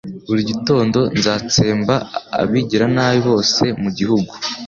[0.27, 1.95] Buri gitondo nzatsemba
[2.41, 4.31] abagiranabi bose bo mu gihugu